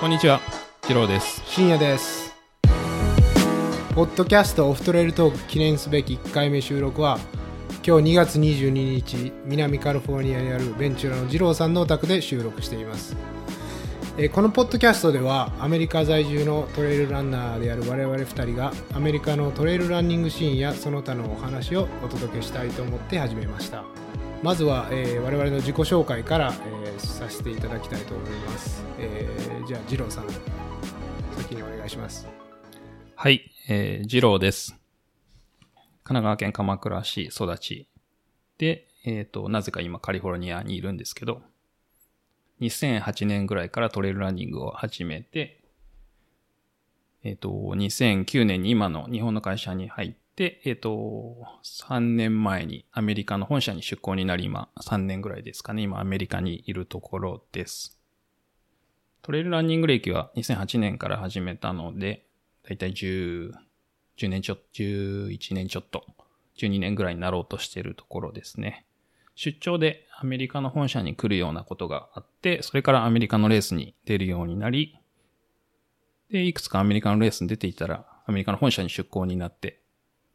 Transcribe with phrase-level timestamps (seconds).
[0.00, 0.40] こんにちは、
[0.82, 1.42] 次郎です。
[1.46, 2.34] 深夜です。
[3.94, 7.18] ポッドキャストオフトレイルトーク記念すべき1回目収録は
[7.86, 13.16] 今日2月22日南カリフォルニアにあるベンチュラの二郎さんのお宅で収録しています。
[14.18, 23.84] えこのポッドキャストではアメリカ在住のトレイルランナーである我々2人がアメリカのトレイルランニングシーンやその他のお話をお届けしたいと思って始めました。
[24.42, 30.26] まずは、えー我々の自己紹介から、えーさせていただきたいと思います、えーじゃあ二郎さん
[31.36, 32.44] 先にお願いします
[33.16, 34.72] はい、えー、次郎です。
[36.02, 37.88] 神奈川県鎌倉市育ち。
[38.58, 41.40] で、えっ、と、なぜか今カリフォルニアにいるんですけど、
[42.60, 45.62] 2008年ぐらいからトレイルランニングを始めて、
[47.22, 58.00] えっ、ーと、2009年に今の日本の会社に入って、えっ、と、3年前にアメリカの本社に出向になり、今、3年ぐらいですかね、今アメリカにいるところです。
[59.22, 62.26] トレイルランニング歴は2008年から始めたので、
[62.68, 63.52] だいたい10、
[64.18, 66.04] 10年ちょっと、11年ちょっと、
[66.58, 68.86] 12年ぐらいになろうとしているところですね。
[69.34, 74.98] 出張でアメリカの本社に来るようなことがあって、それからアメリカのレースに出るようになり、
[76.30, 79.80] で、いくつかアメリカのレースに出ていたら、アメリカの本社に出向になって、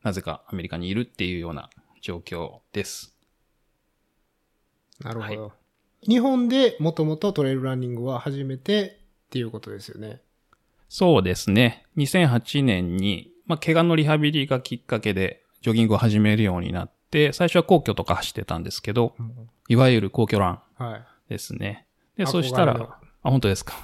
[0.03, 1.69] なぜかアメリカにいるっていうような
[2.01, 3.15] 状況です。
[5.01, 5.53] なるほど、
[6.07, 10.21] 日本でもともとトレイルランニングは始めてっていうことですよね
[10.89, 11.85] そうですね。
[11.97, 19.13] 2008年に、まあ、怪我のリハビリがきっかけで、ジョギングを始めるようになって、最初は皇居とか走ってたんですけど、
[19.67, 21.85] いわゆる皇居ランはいですね。
[22.17, 23.75] で、憧れのそしたら、あ、本当ですか。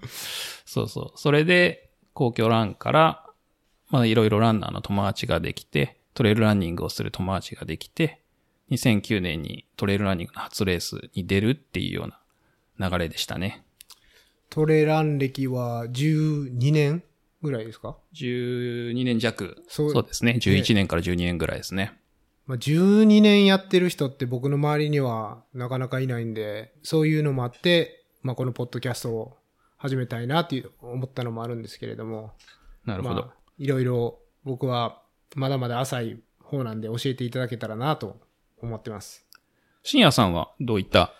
[0.64, 1.18] そうそう。
[1.18, 3.26] それで、皇居ランから、
[3.90, 8.20] まあ、いろいろランナーの友達ができて、トレイルランニングをする友達ができて、
[8.70, 13.64] 2009年にトレイルランニングの初レースに出るっていうような流れでしたね。
[14.50, 17.02] トレラン歴は12年
[17.42, 19.62] ぐらいですか、12年弱。
[19.68, 20.38] そそううですね。
[20.40, 21.92] 11年から12年ぐらいですね。
[22.46, 29.36] まあ、12年やってる人って僕の周りにはなかなかいないんで、そういうのもあって、まあ、このポッドキャストを
[29.76, 32.32] 始めたいなっていう思ったのもあるんですけれども、
[32.84, 33.14] なるほど。
[33.14, 35.02] まあ、いろいろ僕は
[35.34, 38.18] まだまだ浅い方なんで教えていただけたらなと
[38.62, 39.24] 思ってます。
[39.82, 41.12] 深夜さんはどういった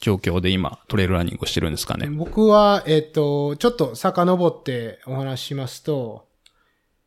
[0.00, 2.08] 状況で今トレイルランニングをしてるんですかね？
[2.08, 6.26] 僕は、えっ、と、ちょっと遡ってお話ししますと、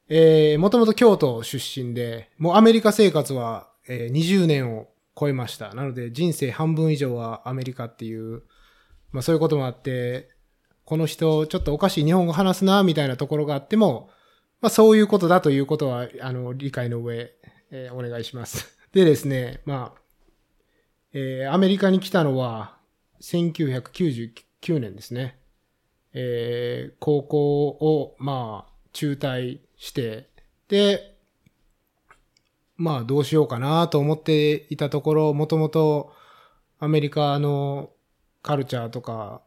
[0.09, 4.87] えー、もともと京都出身で、もうアメリカ生活は、えー20年を
[5.19, 5.73] 超えました。
[5.73, 8.43] なので人生半分以上はアメリカっていう、
[9.11, 10.29] まあそういうこともあって、
[10.85, 14.09] この人ちょっとおかしい日本語話すな、みたいなところがあっても、
[14.63, 17.33] まあそういうことだということは、あの、理解の上、
[17.69, 18.77] えーお願いします。
[18.93, 20.01] でですね、まあ、
[21.11, 22.77] えーアメリカに来たのは、
[23.19, 25.37] 1999年ですね。
[26.13, 30.29] えー高校を、まあ、中退して、
[30.69, 31.17] で、
[32.77, 36.13] まあ、どうしようかなと思っていたところ、もともと
[36.79, 37.91] アメリカの
[38.41, 39.41] カルチャーとか、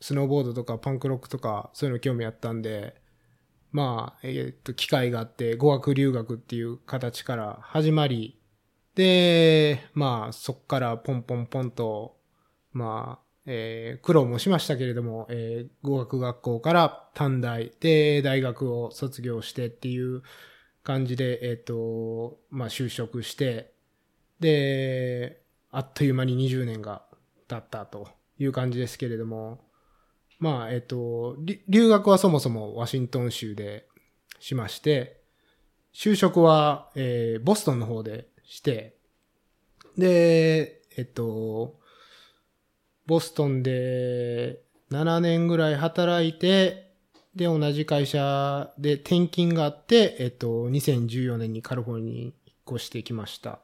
[0.00, 2.99] スノーボードとかパンクロックとか、そういうの興味あったんで、
[3.72, 8.38] まあ、えっと、機会があって、語学留学っていう形から始まり、
[8.94, 12.16] で、まあ、そっからポンポンポンと、
[12.72, 20.22] まあ、えー苦労もしましたけれども、えー語学学校から短大で大学を卒業してっていう
[20.82, 23.72] 感じで、えっ、と、まあ就職して、
[24.40, 27.02] で、あっという間に20年が
[27.48, 28.08] 経ったと
[28.38, 29.60] いう感じですけれども、
[30.40, 31.36] まあ、えっ、と、
[31.68, 33.86] 留学はそもそもワシントン州で
[34.40, 35.20] しまして、
[35.94, 38.96] 就職は、えーボストンの方でして、
[39.98, 41.78] で、えっと、
[43.06, 46.90] ボストンで7年ぐらい働いて、
[47.34, 52.32] で、同じ会社で転勤があって、えっと、2014年にカリフォルニアに引っ
[52.76, 53.60] 越してきました。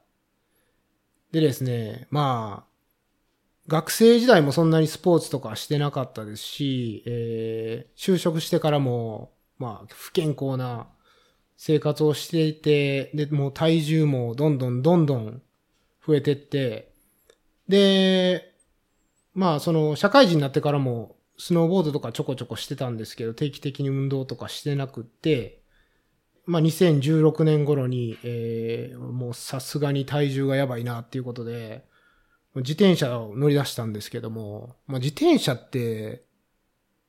[1.33, 2.76] でですね、まあ、
[3.69, 10.89] 学生時代もそんなにスポーツとかしてなかったですし、えー就職してからも、まあ、不健康な
[11.57, 15.43] 生活をしていて、で、もう体重もどんどんどんどん
[16.07, 16.93] 増えてって、
[17.69, 18.55] で、
[19.35, 25.63] まあ、その、社会人になってからも、スノーボードとかちょこちょこしてたんですけど、定期的に運動とかしてなくって、
[26.45, 31.85] まあ、2016年頃に、えーもうさすがに体重がやばいなっていうことで、
[32.61, 36.25] 自転車を乗り出したんですけども、まあ、自転車って、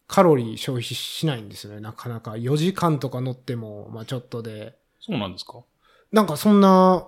[0.08, 2.32] カロリー消費しないんですよね、なかなか。
[2.32, 4.78] 4時間とか乗っても、まあちょっとで。
[5.02, 5.64] そうなんですか？
[6.14, 7.08] なんかそんな、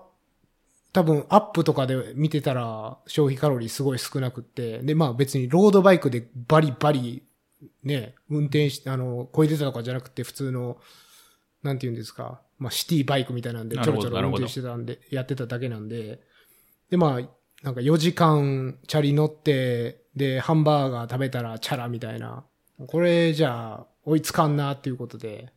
[0.91, 4.79] 多分アップとかで見てたら消費カロリーすごい少なくって。
[4.79, 7.23] で、まあ別にロードバイクでバリバリ
[7.83, 10.77] ね、運転し、あの、こいでたとかじゃなくて普通の、
[11.63, 16.19] なんて言うんですか、まあシティバイクみたいなんで、ちょろちょろ運転してたんで、やってただけなんで、
[16.89, 17.29] で、まあ、
[17.63, 22.45] なんか4時間チャリ乗って、で、ハンバーガー食べたらチャラみたいな。
[22.87, 25.51] これじゃあ、追いつかんなっていうことで。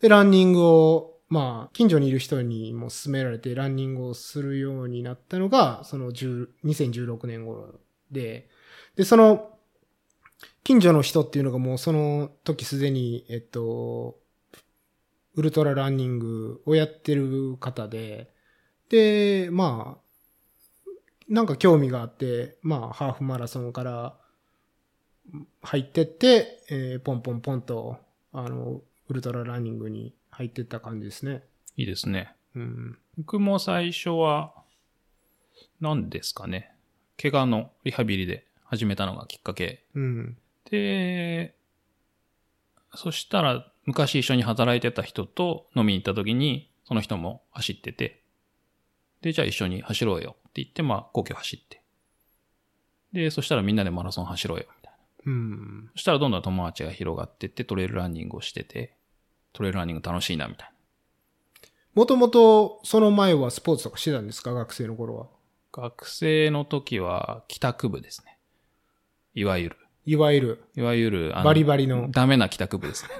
[0.00, 7.80] で、ランニングを、まあ、近所にいる人にも勧められて、ランニングをするようになったのが、その10 2016年頃
[8.10, 8.48] で、
[8.96, 9.50] で、その、
[10.64, 14.18] 近所の人っていうのがもうその時すでに、えっと、
[15.34, 18.30] ウルトラランニングをやってる方で、
[18.88, 20.01] で、まあ、
[21.32, 24.18] なんか興味があって、まあ、ハーフマラソンから
[25.62, 27.96] 入ってって、えーポンポンポンと、
[28.34, 31.42] あの、ウルトラランニングに入ってった感じですね。
[31.78, 32.34] いいですね。
[32.54, 32.98] うん。
[33.16, 34.52] 僕も最初は、
[35.80, 36.74] 何ですかね。
[37.18, 39.86] 怪我のリハビリで始めたのがきっかけ。
[39.94, 40.36] うん。
[40.70, 41.54] で、
[42.94, 48.20] そしたら、昔一緒に働いてた人と飲みに行った時に、その人も走ってて、
[49.22, 51.82] で、じゃあ一緒に走ろうよって言って、まあ、皇居走って。
[53.12, 55.32] で、そしたらみんなでマラソン走ろうよ、みたいな。
[55.32, 55.90] うん。
[55.94, 58.94] そしたらどんどん友達が広がってって、トレイルランニングをしてて、
[59.54, 60.72] トレイルランニング楽しいな、みたいな。
[61.94, 65.26] もともと、その前はスポーツとかしてたんですか学生の頃は？
[65.72, 68.38] 学生の時は帰宅部ですね。
[69.34, 69.76] いわゆる。
[70.04, 72.10] いわゆる、いわゆる、あのバリバリの。
[72.10, 73.10] ダメな帰宅部ですね。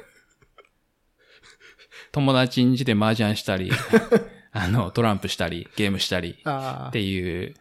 [2.13, 3.71] 友達ん家で麻雀したり、
[4.53, 7.55] あの、トランプしたり、ゲームしたりっていう、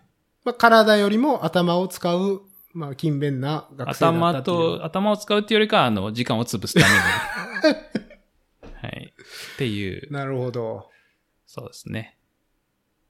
[0.43, 2.41] まあ、体よりも頭を使う、
[2.73, 4.43] まあ、勤勉な学生だった頭。
[4.43, 7.79] と、頭を使うっていうよりかは、あの、時間を潰すために。
[8.81, 9.13] はい。
[9.53, 10.89] っていう、なるほど。
[11.45, 12.17] そうですね。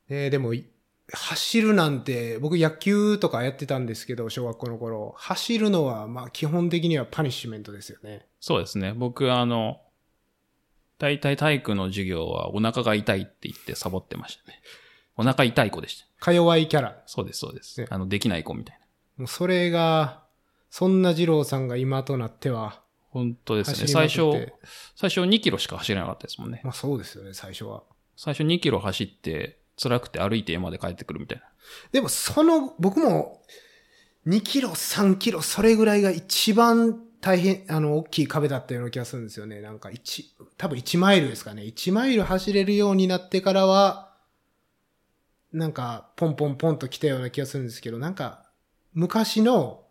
[0.09, 0.65] えーでも、い
[1.13, 5.13] 走るなんて、僕野球とかやってたんですけど、小学校の頃。
[5.17, 8.27] 走るのは、まあ、基本的にはパニッシュメントですよね。
[8.39, 8.93] そうですね。
[8.93, 9.81] 僕、あの、
[11.01, 14.61] 大体体育の授業はお腹が痛いって言ってサボってましたね。
[15.17, 16.05] お腹痛い子でした。
[16.23, 17.01] か弱いキャラ。
[17.07, 17.87] そうです、そうですね。
[17.89, 18.85] あの、できない子みたいな。
[19.17, 20.21] もうそれが、
[20.69, 23.73] そんな二郎さんが今となっては、本当ですね。
[23.73, 26.61] 走りま最くって初、最初2キロしか走れなかったですもんね。
[26.63, 27.81] まあそうですよね、最初は。
[28.15, 31.45] 最初2キロ走って、辛くて歩いて家まで帰ってくるみたいな。
[31.91, 33.41] でも、その、僕も、
[34.27, 39.61] 2キロ、3キロ、それぐらいが一番大変、あの、大きい壁だったような気がするんですよね。
[39.61, 40.23] なんか1、
[40.57, 41.61] 多分1マイルですかね。
[41.63, 44.11] 1マイル走れるようになってからは、
[45.53, 48.49] なんか、ポンポンポンと来たような気がするんですけど、なんか、
[48.93, 49.85] 昔の、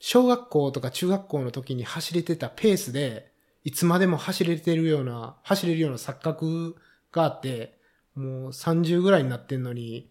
[0.00, 3.32] 小学校とか中学校の時に走れてたペースで、
[3.62, 6.74] いつまでも走れてるような、走れるような錯覚
[7.12, 7.78] があって、
[8.16, 10.10] もう30ぐらいになってんのに、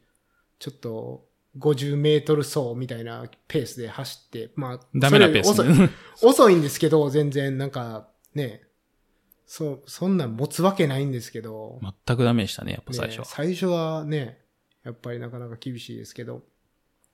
[0.59, 1.25] ちょっと
[1.57, 5.89] 50メートル走みたいなペースで走って、まあ、ダメなペースね。
[6.23, 8.63] 遅いんですけど、全然なんかね、
[9.45, 13.25] そう、そんなん持つわけないんですけど、全くダメでしたね、やっぱね最初は。
[13.25, 14.39] 最初はね、
[14.83, 16.43] やっぱりなかなか厳しいですけど、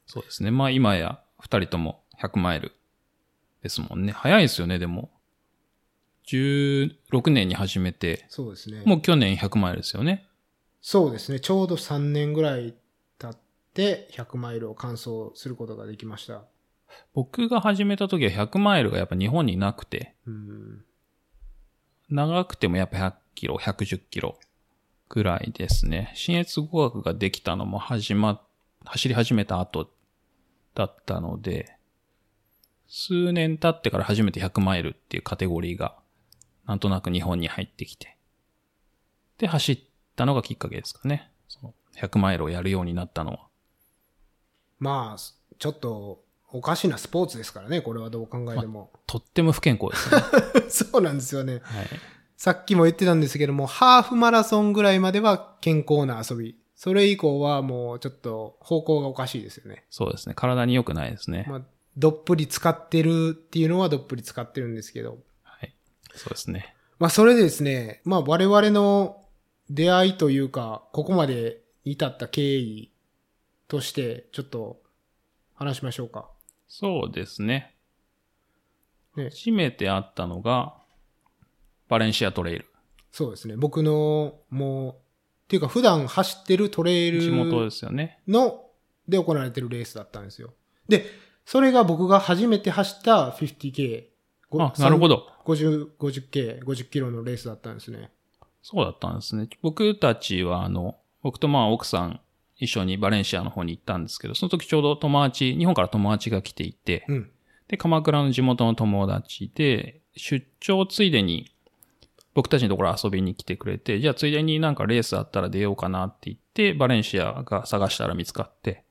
[0.05, 0.51] そうですね。
[0.51, 2.73] まあ今や2人とも100マイル
[3.63, 4.11] ですもんね。
[4.11, 5.09] 早いですよね、でも。
[6.27, 8.83] 16年に始めて、そうですね。
[8.85, 10.27] もう去年100マイルですよね。
[10.81, 11.39] そうですね。
[11.39, 12.75] ちょうど3年ぐらい経
[13.77, 16.41] って100マイルを完走することができました。
[17.13, 20.83] 僕が始めた時は100マイルがやっぱ日本になくて、うん。
[22.09, 24.39] 長くてもやっぱ100キロ、110キロ
[25.09, 26.11] ぐらいですね。
[26.15, 28.41] 新越語学ができたのも始ま、
[28.83, 29.91] 走り始めた後
[30.73, 31.77] だったので、
[32.87, 35.95] 数年経ってから初めて100マイルっていうカテゴリーが、
[36.65, 38.17] なんとなく日本に入ってきて、
[39.37, 39.79] で、走っ
[40.15, 41.29] たのがきっかけですかね。
[41.47, 43.47] その100マイルをやるようになったのは。
[44.79, 45.21] まあ、
[45.59, 48.91] ちょっとおかしなスポーツですからね、これはどう考えても。
[49.05, 50.15] とっても不健康です
[50.61, 50.69] ね。
[50.69, 51.61] そうなんですよね。
[51.63, 51.87] はい。
[52.37, 56.57] さっきも言ってたんですけども、ハーフマラソンぐらいまでは健康な遊び。
[56.75, 59.85] それ以降はもうちょっと方向がおかしいですよね。
[59.89, 60.35] そうですね。
[60.35, 61.47] 体に良くないですね。
[61.49, 61.61] まあ、
[61.97, 65.17] どっぷり使ってるっていうのはどっぷり使ってるんですけど。
[65.41, 65.73] はい。
[66.13, 66.75] そうですね。
[66.99, 69.25] まあそれでですね、まあ我々の
[69.69, 72.91] 出会いというか、ここまで至った経緯
[73.67, 74.81] として、ちょっと
[75.55, 76.29] 話しましょうか。
[76.67, 77.75] そうですね。
[79.15, 80.75] ね初めて会ったのが、
[81.89, 82.65] バレンシアトレイル。
[83.11, 83.55] そうですね。
[83.57, 84.95] 僕の、もう、っ
[85.47, 88.19] ていうか普段走ってるトレイル地元ですよね。
[88.27, 88.65] の、
[89.07, 90.53] で行われてるレースだったんですよ。
[90.89, 91.05] で、
[91.45, 94.07] それが僕が初めて走った 50K。
[94.49, 95.27] ごあ、なるほど。
[95.45, 98.11] 50、50K、50キロのレースだったんですね。
[98.61, 99.47] そうだったんですね。
[99.61, 102.19] 僕たちは、あの、僕とまあ奥さん
[102.57, 107.31] 一緒にバレンシアの方に行ったんですけど、その時ちょうど友達、日本から友達が来ていて、うん。
[107.67, 111.51] で、鎌倉の地元の友達で、出張ついでに、
[112.33, 118.83] 僕たちのところ遊びに来てくれて、じゃあついでになんかレースあったら出ようかなって言って、バレンシアが探したら見つかって、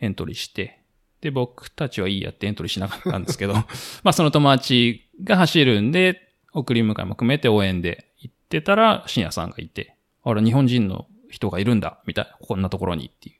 [0.00, 0.80] エントリーして、
[1.20, 3.54] で、僕たちはいいやってエントリーしなかったんですけど、
[4.02, 6.20] まあその友達が走るんで、
[6.52, 13.36] 送り迎えも含めて応援で行ってたら、深夜さんがいて、あら、日本人の人がいるんだ、みたいな、こんなところにっていう。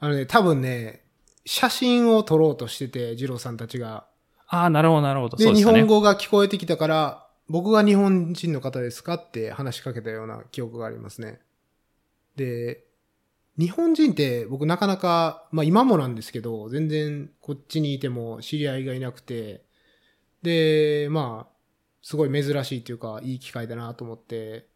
[0.00, 1.04] あのね、多分ね、
[1.44, 4.06] 写真を撮ろうとしてて、二郎さんたちが。
[4.48, 5.36] ああ、なるほど、なるほど。
[5.36, 5.54] で、ね。
[5.54, 11.40] 日本語が聞こえてきたから、僕が日本人の方ですかって話しかけたような記憶がありますね。
[12.36, 12.84] で、
[13.58, 19.64] 日本人って僕なかなか、まあ今もなんですけど、全然こっちにいても知り合いがいなくて、
[20.42, 21.54] で、まあ、
[22.02, 24.66] すごい珍しいっていうか、いい機会だなと思って、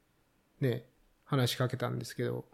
[0.61, 0.87] ね、
[1.25, 2.47] 話しかけたんですけど、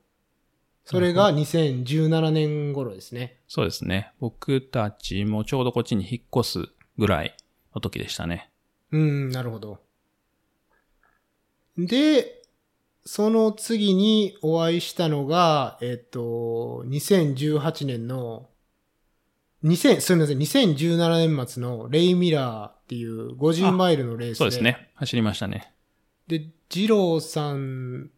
[0.84, 3.38] それが2017年頃ですね。
[3.48, 4.12] そうですね。
[4.20, 7.34] 僕たちもちょうどこっちに引っ越すぐらい
[7.74, 8.50] の時でしたね。
[8.92, 9.80] うん、なるほど。
[11.78, 12.42] で、
[13.06, 18.48] その次にお会いしたのが、えっと、2018年の、
[19.64, 24.34] 2000、すみません、2017年末のレイミラーっていう50マイルのレースで。
[24.36, 24.62] そうです。
[24.62, 24.90] ね。
[24.94, 25.72] 走りましたね。
[26.28, 28.10] で、ジローさん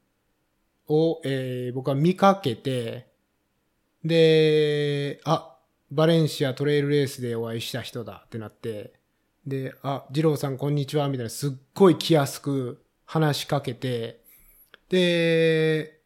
[0.88, 3.06] を、えー僕は見かけて、
[4.04, 5.56] で、あ、
[5.90, 8.92] バレンシアトレイルレースでお会いした人だってなって、
[9.46, 14.20] で、あ、ジローさんこんにちは、みたいな、すっごい気安く話しかけて、
[14.88, 16.00] で、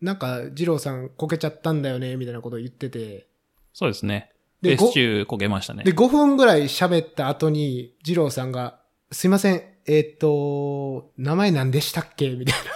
[0.00, 3.26] なんか、ジローさんこけちゃったんだよね、みたいなことを言ってて、
[3.72, 4.30] そうですね。
[4.62, 5.92] でレース中焦げましたねで、。
[5.92, 8.78] 5分ぐらい喋った後に、ジローさんが、
[9.10, 12.30] すいません、えーっと、名前何でしたっけ？
[12.30, 12.70] みたいな。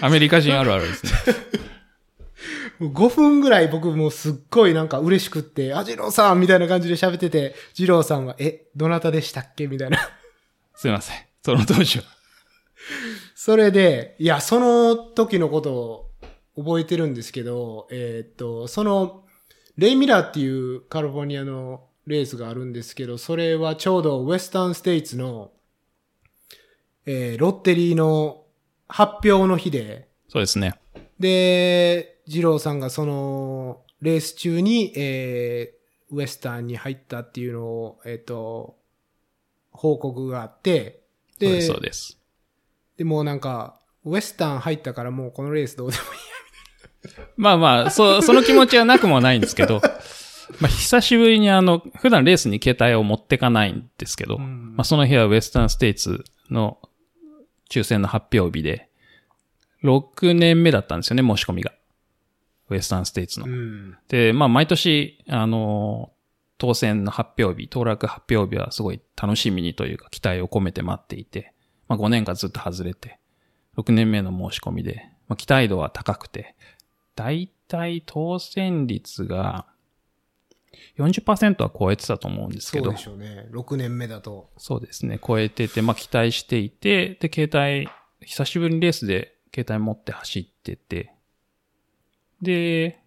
[0.00, 1.12] アメリカ人あるあるですね。
[2.80, 9.66] もう5分ぐらい僕もうすっごいなんか嬉しくって、あ、ジローさんみたいな感じで喋ってて、ジローさんは、え、どなたでしたっけ？
[9.66, 9.98] みたいな。
[10.74, 11.16] すいません。
[11.44, 12.04] その当時は。
[13.34, 16.10] それで、いや、その時のことを
[16.56, 19.24] 覚えてるんですけど、えーっと、その、
[19.76, 25.52] レイミラーっていうカリフォルニアのレースがあるんですけど、それはちょうどウェスタンステイツの、
[27.06, 28.43] えーロッテリーの
[28.88, 30.74] 発表の日で、そうですね。
[31.18, 38.76] で、二郎さんがその、レース中に、えーウエスタンに入ったっていうのを、えっ、と、
[39.72, 41.02] 報告があって、
[41.40, 42.18] そうで、そうです。
[42.96, 46.08] でもうなんか、ウエスタン入ったからもうこのレースどうでもいい。
[47.36, 49.80] まあまあ、そ、 その気持ちはなくもないんですけど、
[50.60, 56.78] まあ久しぶりにあの、普段レースに携帯を持ってかないんですけど、んまあその日はウェスタンステイツの
[57.70, 58.90] 抽選の発表日で、
[59.82, 61.72] 6年目だったんですよね、申し込みが。
[62.70, 63.46] ウェスタンステイツの。
[63.46, 63.96] うん。
[64.08, 66.12] で、まあ毎年、あの、
[66.56, 71.52] 当選の発表日、当落発表日はすごい楽しみにというか期待を込めて待っていて、
[71.88, 73.18] まあ5年間ずっと外れて、
[73.76, 76.54] 6年目の申し込みで、まあ期待度は高くて、
[77.16, 79.66] だいたい当選率が
[80.98, 83.48] 40%は超えてたと思うんですけどそうで、しょうね。
[83.52, 84.50] 6年目だと。
[84.56, 87.88] そうですね、超えてて、まあ期待していて、で、携帯、
[88.26, 91.12] 久しぶりにレースで携帯持って走ってて、
[92.42, 93.00] で、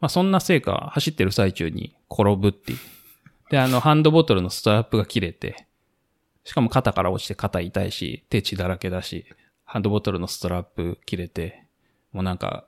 [0.00, 2.78] まあそんなせいか、走ってる最中に転ぶっていう。
[3.50, 5.66] で、あの、ハンドボトルのストラップが切れて、
[6.44, 9.26] しかも肩から落ちて肩痛いし、手血だらけだし、
[9.64, 11.66] ハンドボトルのストラップ切れて、
[12.12, 12.66] もうなんか、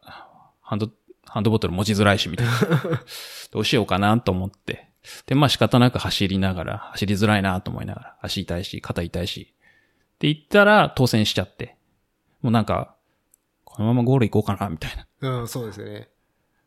[0.60, 0.90] ハンド、
[1.26, 2.52] ハンドボトル持ちづらいし、みたいな。
[3.50, 4.88] どうしようかなと思って。
[5.26, 9.54] で、まあ仕方なく走りながら、走りづらいなと思いながら、足痛いし、肩痛いし。
[10.14, 11.76] って言ったら当選しちゃって。
[12.40, 12.94] もうなんか、
[13.64, 15.40] このままゴール行こうかな、みたいな。
[15.40, 16.08] うん、そうですよね。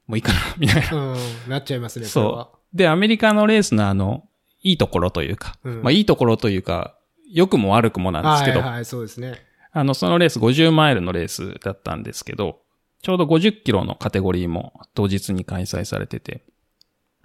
[0.07, 1.13] もういいかな、みたいな。
[1.13, 1.17] うん、
[1.49, 2.51] なっちゃいますね、そ。
[2.53, 2.77] う。
[2.77, 4.27] で、アメリカのレースのあの、
[4.61, 6.97] いいところというか、うんまあいいところというか、
[7.31, 9.41] 良くも悪くもなんですけど、はいはい、そうですね。
[9.71, 12.61] あの、そのレース50マイルのレースだったんですけど、
[13.01, 16.43] ちょうど50キロのカテゴリーも当日に開催されてて、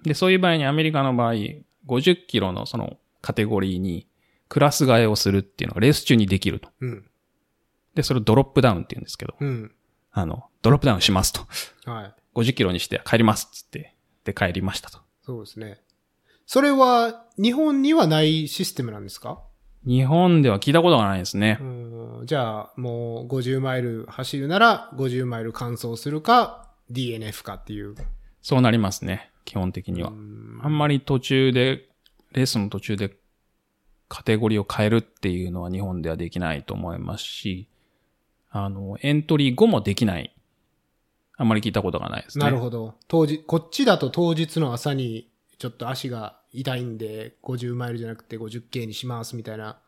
[0.05, 1.35] で、そういう場合にアメリカの場合、
[1.87, 4.07] 50キロのそのカテゴリーに
[4.49, 6.69] クラス替えをするっていうのがレース中にできると。
[6.81, 7.05] うん。
[7.95, 9.73] で、それをドロップダウンって言うんですけど、うん。
[10.13, 11.41] あの、ドロップダウンしますと。
[11.91, 12.15] はい。
[12.35, 14.99] 50キロにして帰りますっつって、で、帰りましたと。
[15.25, 15.81] そうですね。
[16.47, 19.43] それは、日本にはないシステムなんですか？
[19.85, 21.59] 日本では聞いたことがないですね。
[21.61, 21.83] うん
[22.25, 27.97] じゃあ、もう50マイル走るなら、50マイル完走するか、DNF かっていう。
[28.43, 29.33] そうなりますね。
[29.45, 30.11] 基本的には。
[30.11, 31.89] うんあんまり途中で、
[32.33, 33.17] レースの途中で
[34.09, 37.69] カテゴリーを変えるっていうのは日本ではできないと思いますし、
[38.51, 40.35] あの、エントリー後もできない。
[41.37, 42.45] あんまり聞いたことがないですね。
[42.45, 42.95] なるほど。
[43.09, 45.29] 当日、こっちだと当日の朝に
[45.63, 49.79] ちょっと足が痛いんで、50マイルじゃなくて 50K にしますみたいな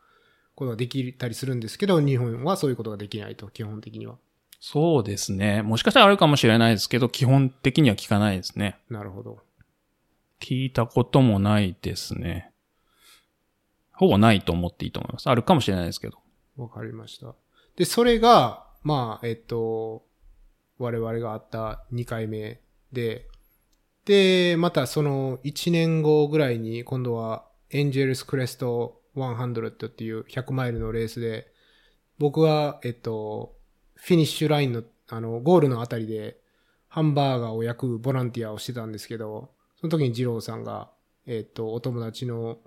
[0.55, 4.15] ことができたりするんですけど、日本はそういうことができないと、基本的には。
[4.61, 5.63] そうですね。
[5.63, 8.77] もしかしたらあるかもしれないですけど、基本的には聞かないですね。
[8.89, 9.39] なるほど。
[10.39, 12.53] 聞いたこともないですね。
[13.91, 15.29] ほぼないと思っていいと思います。
[15.29, 16.17] あるかもしれないですけど。
[16.55, 17.35] わかりました。
[17.75, 20.05] で、それが、まあ、えっと、
[20.77, 22.61] 我々があった2回目
[22.93, 23.27] で、
[24.05, 31.51] で、またその1年後ぐらいに今度はエンジェルスクレスト100っていう100マイルのレースで、
[32.17, 33.55] 僕は、えっと、
[33.95, 36.37] フィニッシュラインの、あの、ゴールのあたりで、
[36.87, 40.91] ハンバーガーを焼くボランティアをしてたんですけど、その時に二郎さんが、
[41.25, 42.59] えっと、お友達の、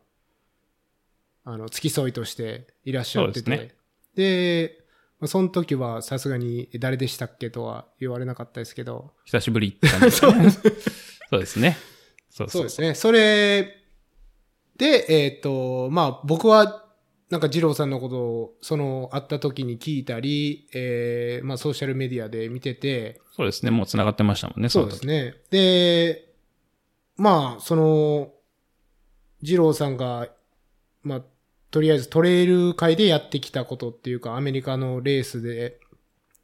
[1.45, 3.75] あの、付き添いとしていらっしゃってて、そうですね。
[4.17, 4.85] で、
[5.21, 10.73] まあその時はさすがに誰でしたっけとは言われなかったですけど、久しぶりって感じですね。
[11.31, 11.77] そうですね。
[12.31, 12.95] そうそうですね。
[12.95, 13.77] それ
[14.77, 16.85] で、えっ、と、まあ僕は、
[17.31, 23.71] なんか二郎さんのことを、その、会った時に聞いたり、えー、まあソーシャルメディアで見てて、そうですね。
[23.71, 25.35] もう繋がってましたもんね、そうですね。
[25.51, 26.29] で、
[27.19, 28.31] まあ、その、
[29.43, 30.29] 二郎さんが、
[31.03, 31.23] まあ、
[31.71, 35.79] とりあえずトレイル界でやってきたことっていうか、アメリカのレースで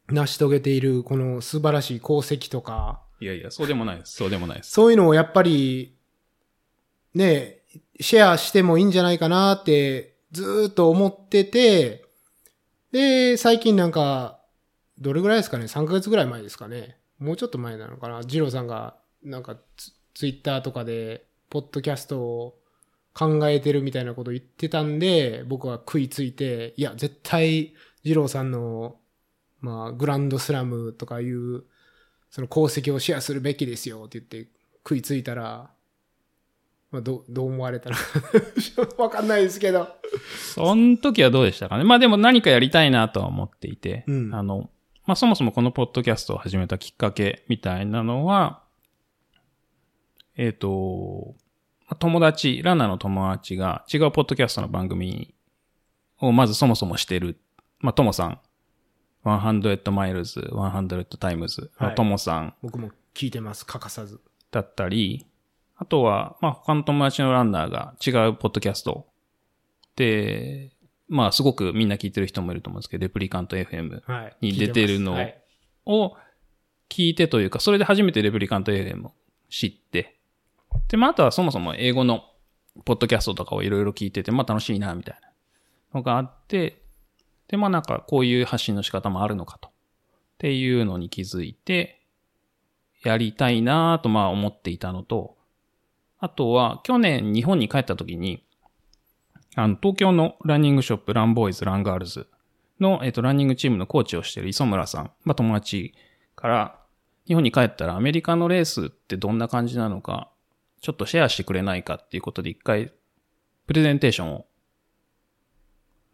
[0.09, 4.13] 成し遂げているこの素晴らしい功績とか、いやいや、そうでもないです。
[4.13, 4.71] そうでもないです。
[4.71, 5.95] そういうのをやっぱり、
[7.13, 7.59] ね、
[7.99, 12.05] シェアしてもいいんじゃないかなってずっと思ってて、
[12.91, 14.41] で、最近なんか、
[14.97, 16.97] どれぐらいですかね ?3 ヶ月ぐらい前ですかね？
[17.19, 18.23] もうちょっと前なのかな？
[18.23, 22.57] ジローさんが、なんかツ、ツイッターとかで、ポッドキャストを
[23.13, 28.97] 考えてるみたいなこと言ってたんで、僕は食いついて、いや、絶対、ジローさんの、
[29.61, 31.63] まあ、グランドスラムとかいう、
[32.35, 35.69] その功績をシェアするべきですよって言って食いついたら、
[36.91, 37.95] まあ、ど、どう思われたら？
[38.99, 39.87] わかんないですけど。
[40.53, 41.85] その時はどうでしたかね？
[41.85, 44.69] まあでも何かやりたいなとは思っていて、うんあの、
[45.05, 48.63] まあそもそもこのポッドキャストを始めたきっかけみたいなのは、
[50.35, 51.35] えっ、と、
[51.87, 55.33] まあ友達、ランナーの友達が違うポッドキャストの番組
[56.19, 57.39] をまずそもそもしてる。
[57.79, 58.39] まあ、ともさん、
[59.25, 62.53] 100 miles, 100 times のともさん。
[62.61, 64.19] 僕も聞いてます、欠かさず。
[64.51, 65.25] だったり、
[65.77, 69.07] あとは、まあ、他の友達のランナーが違うポッドキャスト。
[69.95, 70.71] で、
[71.07, 74.37] まあ、すごくみんな聞いてる人もいると思うんですけど、レプリカント FM はい。
[74.41, 75.17] に出てるの
[75.85, 76.15] を
[76.89, 79.11] 聞いてというか、それで初めてレプリカント FM を
[79.49, 80.17] 知って、
[80.87, 82.23] で、まあ、あとはそもそも英語の
[82.85, 85.29] ポッドキャストとかをいろいろ聞いてて、まあ、楽しいな、みたいな
[85.93, 86.81] のがあって、
[87.47, 89.69] で、まあ、なんか、こういう発信の仕方もあるのかと。
[89.69, 89.71] っ
[90.37, 92.01] ていうのに気づいて、
[93.03, 95.37] やりたいなとまあ思っていたのと、
[96.19, 98.43] あとは去年日本に帰った時に、
[99.55, 102.27] あの、東京のランニングショップ、ランボーイズ、ランガールズ
[102.79, 105.93] の、えっと、ランニングチームのコーチをしている磯村さん、まあ友達
[106.35, 106.79] から、
[107.27, 110.29] 日本に帰ったらアメリカのレースってどんな感じなのか、
[110.81, 112.91] ちょっとシェアしてくれないかっていうことで一回、
[113.67, 114.45] プレゼンテーションを、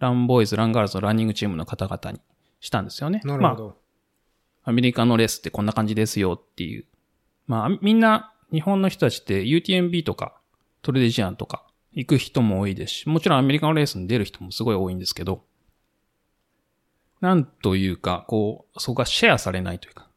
[0.01, 2.19] ランボーイズ、ランガールズのランニングチームの方々に
[2.59, 3.21] したんですよね。
[3.23, 3.77] まあなるほど。
[4.63, 6.85] アメリカのレースってこんな感じですよっていう。
[7.45, 10.39] まあ、みんな、日本の人たちって UTMB とか、
[10.81, 15.43] トレデジアンとか、行く人も多いですし、もちろんアメリカのレースに出る人もすごい多いんですけど、
[17.19, 20.09] なんというか、こう、そこがシェアされないというか、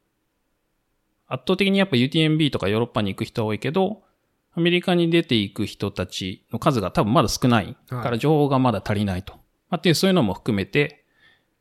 [1.27, 4.03] 圧倒的にやっぱ UTMB とかヨーロッパに行く人は多いけど、
[4.53, 9.44] アメリカに出ていく人たちの数が多分まだ少ないから情報がまだ足りないと。
[9.75, 11.05] まあ、っていうそういうのも含めて、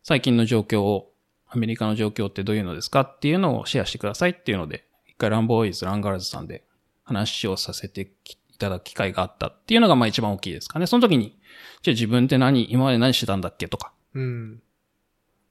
[0.03, 1.11] 最近の状況を、
[1.47, 6.63] アメリカの状況ってどういうのですかっていうのをシェアしてくださいっていうので、一回ランボーイズ、ランガールズさんで
[7.03, 10.85] 話をさせていただく機会があったっていうのがまあ一番大きいですかね。
[10.85, 11.39] その時に、
[11.81, 14.57] じゃあ自分って何、今まで何してたんだっけとか、うん。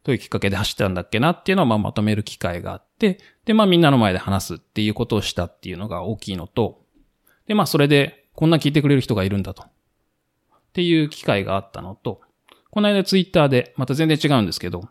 [0.04, 6.84] どういうきっかけで走ってたんだっけなっていうのをまあまとめる機会があって、で、まあみんなの前で話すっていうことをしたっていうのが大きいのと、
[7.48, 9.64] で、まあそれでこんな聞いてくれる人がいるんだと。
[9.64, 9.66] っ
[10.72, 12.22] ていう機会があったのと、
[12.72, 14.88] この間ツイッターで、また全然違うんですけど、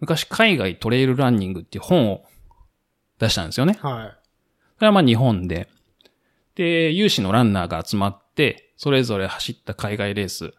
[0.00, 2.26] 昔海外トレイルランニングっていう本を
[3.18, 3.78] 出したんですよね。
[3.80, 4.18] は
[4.76, 5.66] それはまあ日本で。
[6.56, 10.52] で、有志のランナーが集まって、それぞれ走った海外レース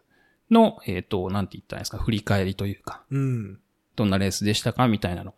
[0.50, 3.14] の、えっ、と、なんて言ったらいいんですか、振り返りというか、い。
[3.14, 3.60] うん。
[3.94, 5.32] どんなレースでしたかみたいなの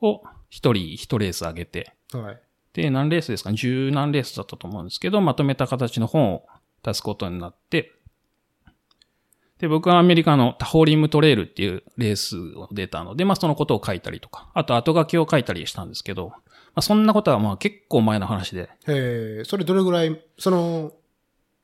[0.00, 2.40] を、一人一レース上げて、はい。
[2.72, 3.52] で、何レースですか？
[3.52, 6.46] 十何レースだったと思うんですけど、まとめた形の本を
[6.82, 7.92] 出すことになって、
[9.60, 16.36] で、僕はアメリカのタホーリムトレイルっていうレースを出たので、まあそのことを書いたりとか、あと後書きを書いたりしたんですけど、ま
[16.76, 20.92] あ、そんなことはまあ結構前の話で、えー、それどれぐらい、その、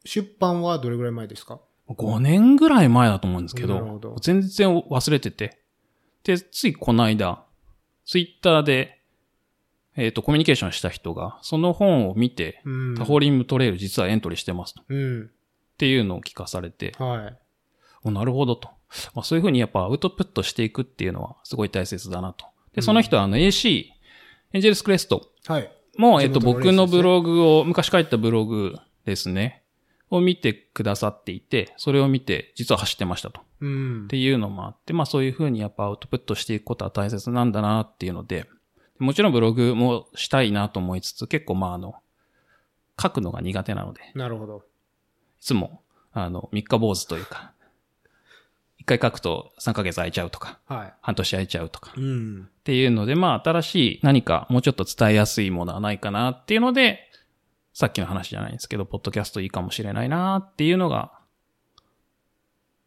[0.04, 5.58] 出版はどれぐらい前ですか？5年ぐらい前だと思うんですけど、ど全然忘れてて。
[6.24, 7.44] で、ついこの間、
[8.04, 9.00] ツイッターで、
[9.96, 12.94] えっ、と、コミュニケーションした人が、その本を見て、うん。
[12.96, 14.82] タホリンムトレイル実はエントリーしてますと。
[14.82, 15.30] っうん。
[15.78, 17.38] ていうのを聞かされて、はい。
[18.06, 18.68] おなるほどと。
[19.14, 22.46] まあ、そういうふうにやっぱアウトプットしていくっていうのはすごい大切だなと。
[22.74, 23.86] で、その人はあの AC、
[24.52, 25.70] エンジェルスクレストはい。
[25.98, 29.62] も、えっと、僕のブログを、昔書いたブログですね。
[30.10, 33.40] を見てくださっていて、それを見て、実は走ってましたと。
[33.60, 34.06] うんっ。
[34.06, 38.46] ていうのもあって、まあそういうふうにやっぱアウトプットしていくことは大切なんだなっていうので、
[38.98, 41.96] もちろんブログもしたいなと思いつつ、結構まああの、
[43.00, 44.62] 書くのが苦手なので、いなるほど。
[45.40, 47.55] つも、あの、三日坊主というか、一
[48.86, 52.00] 回書くと3ヶ月空いちゃうとか、は半年空いちゃうとか、い。
[52.00, 52.48] うん。
[52.48, 57.00] っていうので、まあ新しい何かもうちょっと伝えやすいものはないかなっていうので、
[57.74, 61.12] さっきの話じゃないんですけど、ポッドキャストいいかもしれないなっていうのが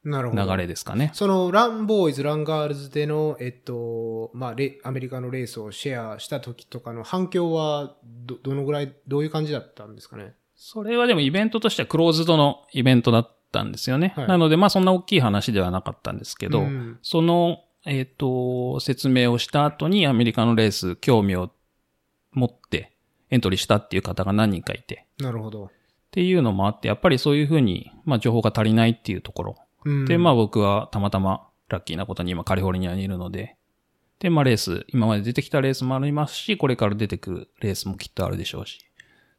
[0.04, 0.46] なるほど。
[0.46, 1.12] 流れですかね。
[1.14, 10.34] その、ランボーイズ、ランガールズでの、えっと、まあ、レアメリカのレースをシェアした時とかの反響は、ど、どのぐらい、どういう感じだったんですかね？
[10.56, 14.14] それはでもイベントとしてはクローズドのイベントだったんですよね。
[14.16, 21.50] はいなので、まあそんな大きい話ではなかったんですけど、うんその、えっ、と、説明をした後にアメリカのレース興味を
[22.34, 22.92] 持って
[23.30, 25.66] エントリーしたっていう方が何人かいて、なるほど。
[25.66, 25.70] っ
[26.12, 29.56] ていうのもあって、やっぱりそういうふうに、まあ情報が足りないっていうところ。
[29.86, 30.06] うん。
[30.06, 33.56] で、まあ僕はたまたまラッキーなことに今カリフォルニアにいるので、
[34.20, 38.80] で、まあレース、今まで出てきたレースもありますし、これから出てくるレースもきっとあるでしょうし、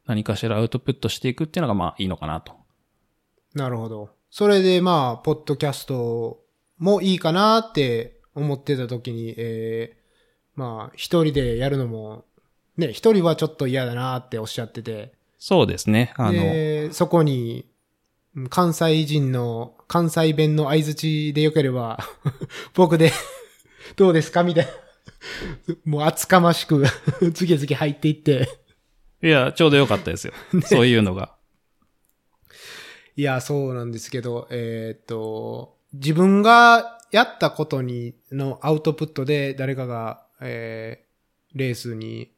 [0.07, 2.60] 何かしらアウトプットしていくっていうのがまあいいのかなと。
[3.53, 4.09] なるほど。
[4.29, 6.41] それで、まあ、ポッドキャスト
[6.77, 12.25] もいいかなって思ってた時に、えー、まあ、一人でやるのも、
[12.77, 16.13] ね、一人はちょっと嫌だなっておっしゃってて、そうですね。
[16.17, 17.71] あの、で、そこに、うん
[18.49, 21.99] 関西人の、関西弁の相槌でよければ、
[22.75, 23.11] 僕で、
[23.97, 24.71] どうですかみたいな。
[25.83, 26.85] もう厚かましく、
[27.33, 28.47] 次々入っていって。
[29.21, 30.33] いや、ちょうどよかったですよ。
[30.63, 31.35] そういうのが。
[33.15, 42.31] いや、そうなんですけど、えーっと、自分がやったことに、のアウトプットで誰かが、えー、レースに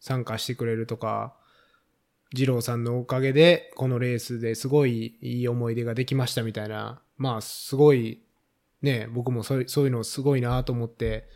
[0.00, 1.34] 参加してくれるとか、
[2.34, 8.22] 二郎さんのおかげで、このレースですごいいい思い出ができましたみたいな、まあ、すごい、
[8.82, 11.28] ね、僕もそういうのすごいなと思って、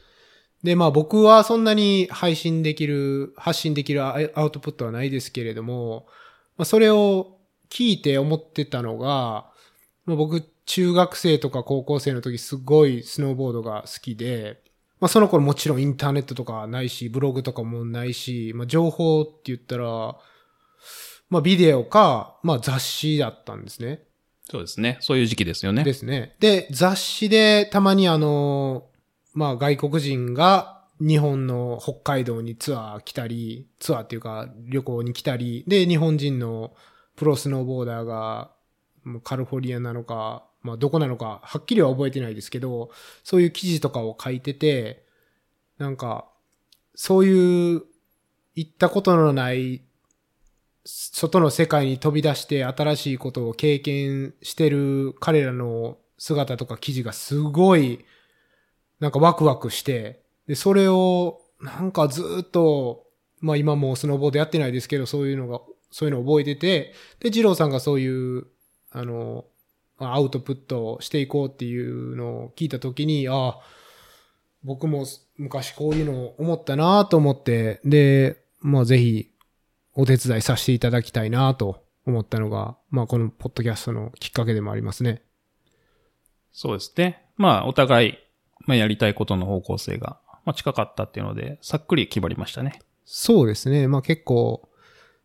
[0.63, 6.07] で、まあ僕はそんなに配信できる、発信できるアウトプットはないですけれども、
[6.57, 7.39] まあそれを
[7.73, 9.51] 聞いて思ってたのが、
[10.05, 14.61] まあ、僕中学生とか高校生の時すごいスノーボードが好きで、
[15.01, 20.17] まあその頃もちろんインターネットとかないし、ブログとかもないし、まあ情報って言ったら、
[21.31, 24.03] まあビデオか、まあ雑誌だったんですね。
[24.51, 24.99] そうですね。
[25.01, 25.83] そういう時期ですよね。
[25.83, 26.37] ですね。
[26.41, 28.87] で、雑誌でたまにあの、
[29.33, 36.75] まあ外国人が日本の北海道にツアー来たり、ツアーっていうか旅行に来たり、で、日本人の
[37.17, 38.51] プロスノーボーダーが
[39.25, 42.91] カリフォルニアなのか、まあどこなのか、はっきりは覚えてないですけど、
[43.25, 45.05] そういう記事とかを書いてて、
[45.79, 46.27] なんか、
[46.95, 47.83] そういう
[48.55, 49.83] 行ったことのない
[50.85, 58.05] 外の世界に飛び出して新しいことを経験してる彼らの姿とか記事がすごい、
[59.01, 63.07] なんかワクワクして、で、それを、なんかずっと、
[63.41, 65.61] まあ今もスノーボードやってないですけど、そういうのが、
[65.93, 68.47] そういうのを覚えてて、で、二郎さんがそういう、
[68.91, 69.45] あの、
[69.99, 73.61] アウトプットをしていこうっていうのを聞いたときに、ああ、
[74.65, 79.31] 僕も昔こういうのを思ったなと思って、で、まあぜひ
[79.95, 85.23] お手伝いさせていただきたいなと思ったのが、まあこのポッドキャストのきっかけでもありますね。
[86.53, 87.25] そうですね。
[87.37, 88.19] まあ、お互い、
[88.67, 92.79] まあ、やりたいことの方向性が、まあ、近かったっていうので、さっくり決まりましたね。
[93.05, 93.89] そうですね。
[93.89, 94.69] まあ結構、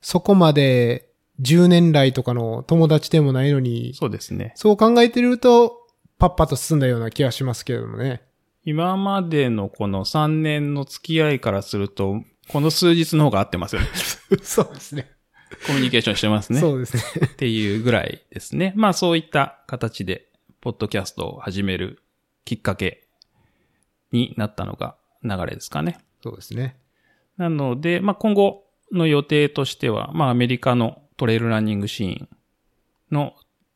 [0.02, 1.10] そこまで
[1.42, 4.54] 10年来とかの友達でもないのに、そうですね。
[4.56, 8.22] そう考えてると、パッパと進んだような気がしますけれどもね。
[8.66, 13.88] 今までのこの3年の付き合いからすると、この数日の方が合ってますよね。
[14.42, 15.12] そうですね。
[15.66, 16.60] コミュニケーションしてますね。
[16.60, 17.28] そうですね。
[17.28, 18.74] っていうぐらいですね。
[18.76, 20.28] まあそういった形で、
[20.60, 22.02] ポッドキャストを始める
[22.46, 23.08] きっかけ
[24.12, 26.00] になったのが流れですかね。
[26.22, 26.78] そうですね。
[27.38, 32.30] なので、まあ今後の予定としては、まあアメリカのトレイルランニングシーン
[33.12, 33.34] の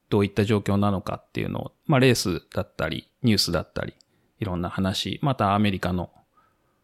[0.10, 3.94] どういった状況なのかっていうのを、まあレースだったり、ニュースだったり、
[4.40, 6.12] いろんな話、またアメリカの、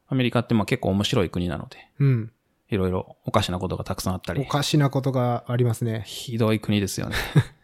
[0.08, 2.32] アメリカってまあ結構面白い国なので、うん。
[2.70, 6.04] いろいろおかしなことがたくさんあったおり、かしなことがありますね。
[6.06, 7.16] ひどい国ですよね。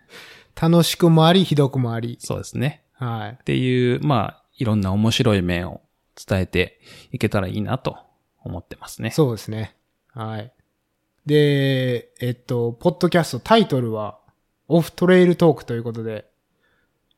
[0.60, 2.18] 楽しくもあり、ひどくもあり。
[2.20, 2.84] そうですね。
[2.94, 3.32] はい。
[3.32, 5.82] っていう、まあ、いろんな面白い面を
[6.16, 6.80] 伝えて
[7.12, 7.98] いけたらいいなと
[8.44, 9.12] 思ってますね。
[9.12, 9.76] そうですね。
[10.14, 10.54] はい。
[11.26, 14.20] で、えっと、ポッドキャストタイトルは、
[14.68, 16.30] オフトレイルトークということで、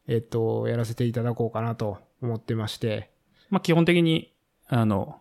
[0.08, 3.12] えっと、やらせていただこうかなと思ってまして。
[3.50, 4.34] まあ、基本的に、
[4.68, 5.20] あの、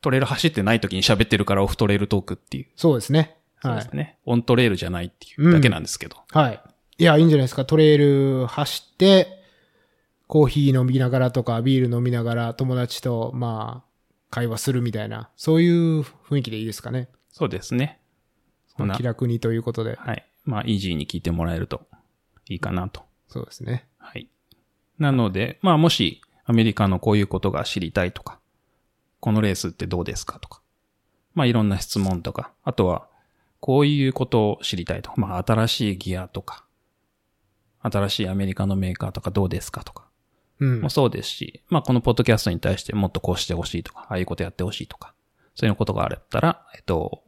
[0.00, 2.66] トレイル走ってない時に喋ってるからオフトレイルトークっていう。
[2.76, 3.18] そうですね。
[3.18, 3.96] はいそうです。
[3.96, 4.18] ね。
[4.24, 6.16] オントレイルじゃないっていうだけなんですけど。
[6.30, 6.62] はい。
[6.98, 7.64] いや、いいんじゃないですか。
[7.64, 9.42] トレイル走って、
[10.28, 13.87] コーヒー飲みながらとか、ビール飲みながら、友達と、まあ、
[14.30, 17.08] 会話するみたいな、そういう雰囲気でいいですかね。
[17.30, 18.00] そうですね。
[18.76, 19.96] そんな気、楽にということで。
[19.96, 20.24] はい。
[20.44, 21.86] まあ、イージーに聞いてもらえると
[22.48, 23.02] いいかなと。
[23.28, 23.86] そうですね。
[23.98, 24.28] はい。
[24.98, 28.40] なので、まあ、もし、アメリカのこういうことが知りたいとか、
[29.20, 30.62] このレースってどうですかとか、
[31.34, 33.08] まあ、いろんな質問とか、あとは、
[33.60, 36.64] こういうことを知りたいとか、まあ、新しいギアとか、
[37.80, 40.07] 新しいアメリカのメーカーとかどうですかとか、うん
[40.64, 40.90] も。
[40.90, 45.14] そうですし、まあ、このポッドキャストに対してもっとこうしてほしいとか、ああいうことやってほしいとか、
[45.54, 47.22] そういうことがあったら、えっと、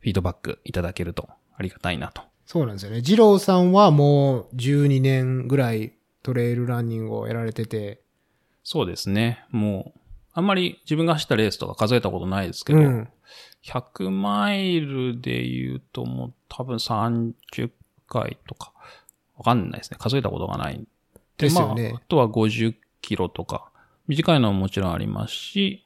[0.00, 2.22] フィードバックいただけるとありがたいなと。
[2.46, 3.02] そうなんですよね。
[3.02, 8.00] 二郎さんはもう12年ぐらいトレイルランニングをやられてて、
[8.64, 9.44] そうですね。
[9.50, 10.00] もう、
[10.32, 13.08] あんまり自分が走ったレースとか数えたことないですけど、うん。
[13.64, 17.34] 100マイルで言うともう多分30
[18.06, 18.72] 回とか、
[19.36, 19.96] わかんないですね。
[20.00, 20.86] 数えたことがない。
[21.38, 23.70] ですよねまあ、あとは50キロとか、
[24.06, 25.84] 短いのももちろんありますし、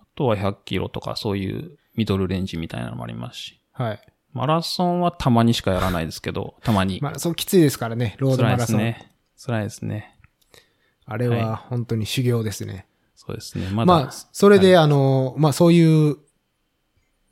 [0.00, 4.00] あとは100キロとかそういうミドルレンジみたいなのもありますし、はい。
[4.32, 7.00] マラソンはたまにしかやらないですけど、たまに。
[7.02, 8.76] まあ、そうきついですからね、ロード辛いでマラソン。
[8.76, 9.12] すね。
[9.44, 10.16] 辛いですね。
[11.06, 12.86] あれは本当に修行ですね。
[13.14, 13.68] そうですね。
[13.70, 16.18] まだ、まあ、それで、あの、まあそういう、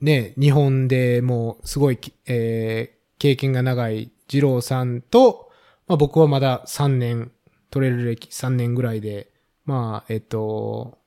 [0.00, 5.43] ね、日本でもうすごいき、えー経験が長い二郎さんと、
[5.87, 7.33] まあ僕はまだ3年、
[7.70, 9.31] トレイル歴3年ぐらいで、
[9.64, 10.99] まあ、えっと、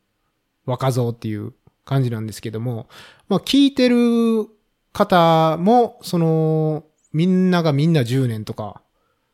[0.65, 1.53] 若造っていう
[1.85, 2.87] 感じなんですけども、
[3.29, 4.47] まあ聞いてる
[4.93, 8.81] 方も、その、みんながみんな10年とか、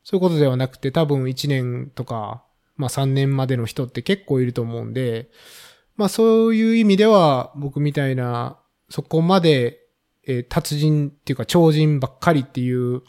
[0.03, 2.43] そういうことではなくて多分1年とか、
[2.75, 5.29] まあ3年までの人って結構いると思うんで、
[5.95, 8.57] まあそういう意味では僕みたいな
[8.89, 9.79] そこまで、
[10.25, 13.01] え達人っていうか超人ばっかりっていう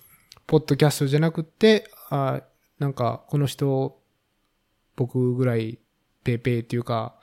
[0.48, 2.42] ポッドキャストじゃなくて、あー
[2.78, 4.00] なんかこの人
[4.96, 5.78] 僕ぐらい
[6.22, 7.14] ペーペーっていうか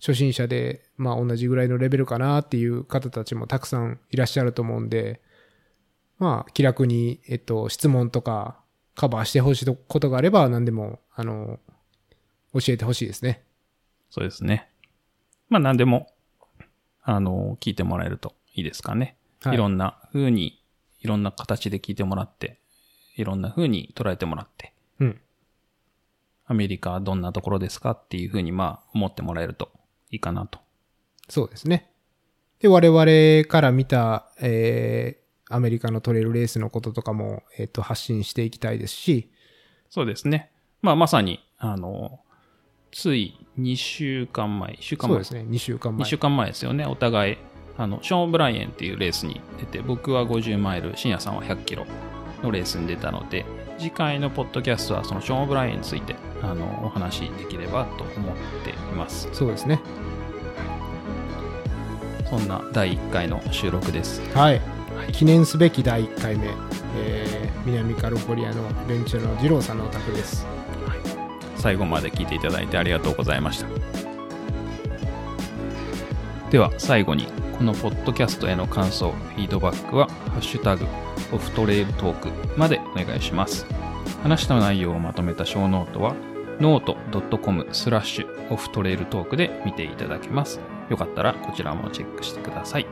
[0.00, 5.20] 初心者でまあ同じぐらいのレベルかなっていう方たちもたくさんいらっしゃると思うんで、
[6.18, 8.60] まあ気楽に、えっと、質問とか
[8.94, 11.58] カバーしてほしいことがあれば何でも、あの、
[12.52, 13.44] 教えてほしいですね。
[14.10, 14.68] そうですね。
[15.48, 16.12] まあ何でも、
[17.02, 19.16] あの、聞いてもらえるといいですかね。
[19.42, 20.60] はいいろんな風に、
[21.00, 22.58] いろんな形で聞いてもらって、
[23.18, 25.20] いろんな風に捉えてもらって、うん。
[26.46, 29.70] アメリカはどんなところですかっていう風にまあ思ってもらえると
[30.10, 30.60] いいかなと。
[31.28, 31.90] そうですね。
[32.60, 39.30] で、我々から見た、えー、アメリカのトレイルレースのこととかも、えっ、と、発信していきたいですし、
[39.90, 40.50] そうですね。
[40.80, 42.20] まあまさに、あの、
[42.92, 46.08] つい2週間前、1週間前そうですね、2週間2前。
[46.08, 46.86] 週間前ですよね。
[46.86, 47.36] お互い、
[47.76, 51.86] あの、ショーン・オブライエンっていうレースに出て、僕は50マイル、深夜さんは100キロ
[52.42, 53.44] のレースに出たので、
[53.78, 59.28] 次回のポッドキャストはそのショーン・オブライエンについて、あの、お話しできればと思っています。
[59.32, 59.80] そうですね。
[62.28, 64.20] そんな第1回の収録です。
[64.34, 64.54] はい。
[64.54, 65.12] はい。
[65.12, 66.48] 記念すべき第1回目、
[66.96, 70.46] えー、南カリフォルニアのベンチャーの二郎さんのお宅です。
[71.56, 73.66] 最後まで聞いていただいてありがとうございました。
[76.50, 77.26] では最後に
[77.58, 80.86] このポッドキャストへの感想、フィードバックは「ハッシュタグ
[81.32, 83.66] Off Trail Talk」までお願いします。
[84.22, 86.14] 話した内容をまとめた小ノートは
[86.60, 90.60] ノート .com スラッシュオフトレイルトークで見ていただけます。
[90.88, 92.86] よかったらこちらもチェックしてください。